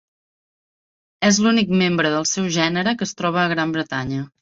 [1.29, 4.29] És l'únic membre del seu gènere que es troba a Gran Bretanya.